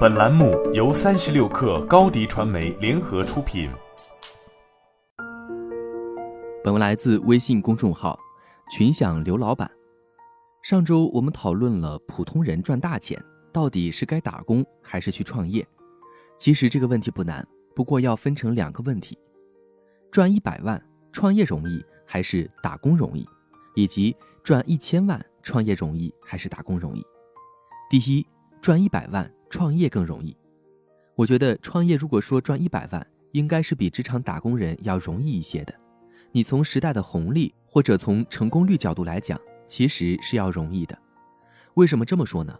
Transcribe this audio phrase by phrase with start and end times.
[0.00, 3.70] 本栏目由三十六氪高低传媒联合出品。
[6.62, 8.18] 本文来自微信公众号
[8.70, 9.70] “群享刘老板”。
[10.60, 13.18] 上周我们讨论了普通人赚大钱
[13.52, 15.66] 到底是该打工还是去创业。
[16.36, 19.18] 其实这个问题不难，不过要分成两个问题：
[20.10, 23.26] 赚一百万创业容易还是打工容易？
[23.74, 27.02] 以及赚一千万创业容易还是打工容易？
[27.88, 28.26] 第一，
[28.60, 30.36] 赚一百万创业更容易。
[31.14, 35.74] 我觉得创业如果说赚一百万，应该是比职场打工人要容易一些的。
[36.32, 40.96] 你从时代的红利或者从成功率角度来讲，其实是要容易的。
[41.74, 42.56] 为什么这么说呢？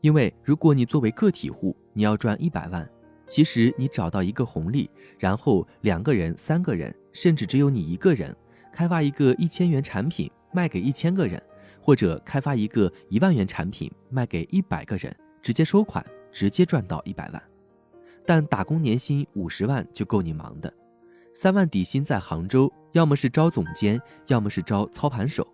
[0.00, 2.88] 因为如果你作为个体户，你要赚一百万，
[3.26, 4.88] 其实你找到一个红利，
[5.18, 8.34] 然后两个人、三个人，甚至只有你一个人，
[8.72, 11.42] 开发一个一千元产品卖给一千个人。
[11.88, 17.42] 或者开发一个一万元产品卖给一百个人，直接收款，直接赚到一百万。
[18.26, 20.70] 但打工年薪五十万就够你忙的，
[21.34, 25.48] 三万底薪在杭州，要么是招总监，要么是招操盘手，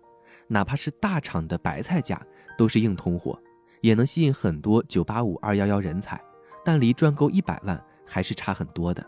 [0.49, 2.21] 哪怕是大厂的白菜价
[2.57, 3.41] 都是硬通货，
[3.79, 6.21] 也能吸引很多九八五二幺幺人才，
[6.65, 9.01] 但离赚够一百万还是差很多的。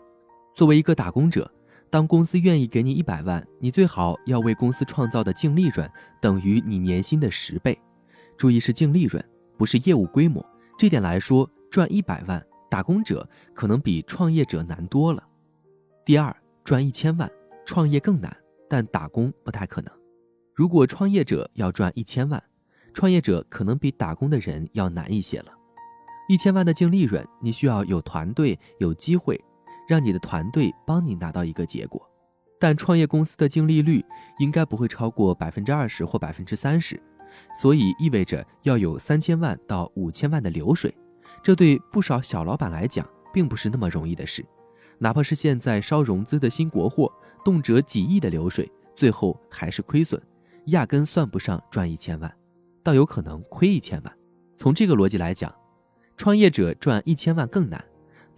[0.54, 1.46] 作为一个打工者。
[1.90, 7.78] 当公司愿意给你一百万，你最好要为公司创造的净利润等于你年薪的十倍。
[8.36, 9.24] 注意是净利润，
[9.56, 10.44] 不是业务规模。
[10.78, 15.26] 这点来说，赚一百万，打工者可能比创业者难多了。
[16.04, 17.30] 第二，赚一千万，
[17.64, 18.36] 创业更难，
[18.68, 19.92] 但打工不太可能。
[20.54, 22.42] 如果创业者要赚一千万，
[22.92, 25.52] 创业者可能比打工的人要难一些了。
[26.28, 29.42] 一千万的净利润，你需要有团队，有机会。
[29.88, 32.00] 让你的团队帮你拿到一个结果，
[32.60, 34.04] 但创业公司的净利率
[34.38, 37.02] 应该不会超过百分之二十或百分之三十，
[37.58, 40.94] 所以意味着要有三千万到五千万的流水，
[41.42, 44.44] 这对不少小老板来讲并不是那么容易的事。
[44.98, 47.10] 哪怕是现在烧融资的新国货，
[47.42, 50.20] 动辄几亿的流水，最后还是亏损，
[50.66, 52.30] 压根算不上赚一千万，
[52.82, 54.12] 倒有可能亏一千万。
[54.54, 55.54] 从这个逻辑来讲，
[56.16, 57.82] 创业者赚一千万更难。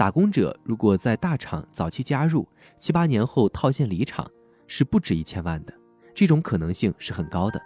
[0.00, 4.26] 打工者如果在大厂早期加入，七八年后套现离场，
[4.66, 5.74] 是不止一千万的，
[6.14, 7.60] 这种可能性是很高的。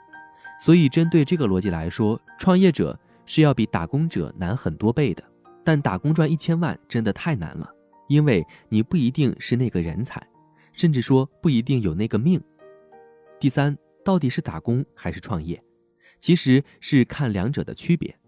[0.61, 5.23] 所以，针对这个逻辑来说，创业者是要比打工者难很多倍的。
[5.63, 7.73] 但打工赚一千万真的太难了，
[8.09, 10.21] 因为你不一定是那个人才，
[10.73, 12.43] 甚至说不一定有那个命。
[13.39, 15.63] 第三，到底是打工还是创业？
[16.19, 18.19] 其实是看两者的区别。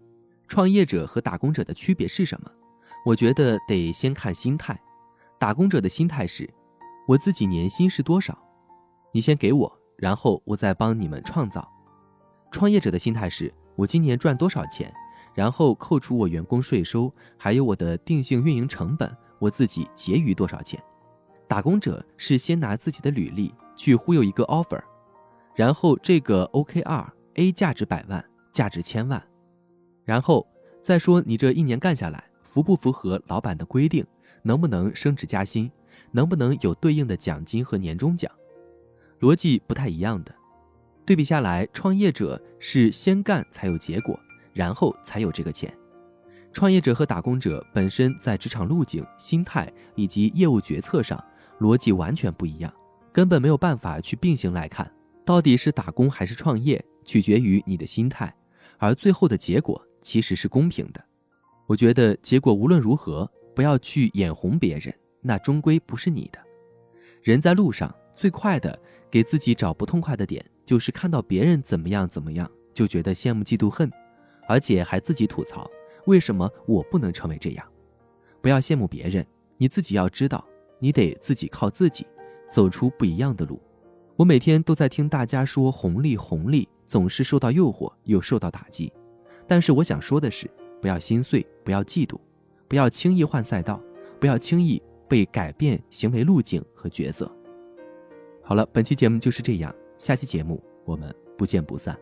[0.47, 2.49] 创业者和打工者的区别是什么？
[3.07, 4.77] 我觉得得先看心态，
[5.39, 6.49] 打工者的心态是，
[7.07, 8.37] 我自己年薪是多少，
[9.13, 11.65] 你先给我，然后我再帮你们创造。
[12.51, 14.93] 创业者的心态是，我今年赚多少钱，
[15.33, 19.09] 然后扣除我员工税收，还有我的定性运营成本，
[19.39, 20.77] 我自己结余多少钱。
[21.47, 24.83] 打工者是先拿自己的履历去忽悠一个 offer，
[25.55, 29.23] 然后这个 OKR A 价值百万，价值千万，
[30.03, 30.45] 然后
[30.83, 32.21] 再说你这一年干下来。
[32.57, 34.03] 符不符合老板的规定？
[34.41, 35.69] 能不能升职加薪？
[36.09, 38.31] 能不能有对应的奖金和年终奖？
[39.19, 40.33] 逻辑不太一样的。
[41.05, 44.19] 对比下来，创业者是先干才有结果，
[44.53, 45.71] 然后才有这个钱。
[46.51, 51.23] 创业者和打工者本身在职场路径、心态以及业务决策上
[51.59, 52.73] 逻辑完全不一样，
[53.11, 54.91] 根本没有办法去并行来看。
[55.23, 58.35] 到底是打工还是创业，取决于你的心态，
[58.79, 61.03] 而最后的结果其实是公平的。
[61.67, 66.39] 我觉得结果无论如何，不要去眼红别人，那终归不是你的。
[67.21, 68.79] 人在路上最快的
[69.11, 73.91] 给自己找不痛快的点，就是看到别人怎么样怎么样，就觉得羡慕嫉妒恨，
[74.47, 75.69] 而且还自己吐槽
[76.05, 77.67] 为什么我不能成为这样。
[78.41, 80.47] 不要羡慕别人，你自己要知道，
[80.79, 82.07] 你得自己靠自己，
[82.49, 83.61] 走出不一样的路。
[84.15, 88.93] 我每天都在听大家说红利红利，总是受到诱惑又受到打击，
[89.45, 90.49] 但是我想说的是。
[90.81, 92.17] 不要心碎，不要嫉妒，
[92.67, 93.81] 不要轻易换赛道，
[94.19, 97.31] 不要轻易被改变行为路径和角色。
[98.43, 101.97] 好了，本期节目就是这样，下期节目我们不见不散。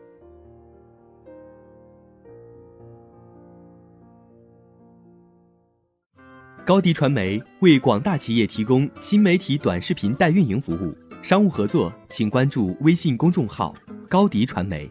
[6.64, 13.72] 高迪传媒为广大企业提供新媒体短视频代运营服务，商务合作请关注微信公众号
[14.08, 14.90] 高迪传媒。